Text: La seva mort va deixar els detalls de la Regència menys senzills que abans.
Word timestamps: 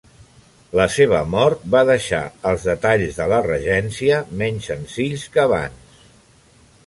La 0.77 0.85
seva 0.93 1.19
mort 1.33 1.67
va 1.75 1.81
deixar 1.89 2.21
els 2.51 2.65
detalls 2.71 3.19
de 3.21 3.27
la 3.33 3.41
Regència 3.49 4.23
menys 4.41 4.71
senzills 4.73 5.27
que 5.37 5.45
abans. 5.45 6.01